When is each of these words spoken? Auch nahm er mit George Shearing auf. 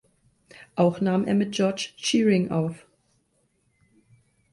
Auch 0.75 0.99
nahm 0.99 1.25
er 1.25 1.35
mit 1.35 1.51
George 1.51 1.91
Shearing 1.95 2.49
auf. 2.49 2.87